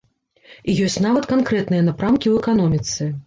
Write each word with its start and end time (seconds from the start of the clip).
І 0.71 0.73
ёсць 0.85 0.95
нават 1.07 1.27
канкрэтныя 1.33 1.85
напрамкі 1.89 2.27
ў 2.29 2.35
эканоміцы. 2.45 3.11